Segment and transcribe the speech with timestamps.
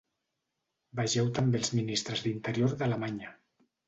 [0.99, 3.31] Vegeu també els ministres d'interior d'Alemanya.